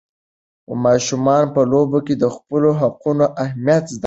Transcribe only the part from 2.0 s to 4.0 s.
کې د خپلو حقونو اهمیت زده کوي.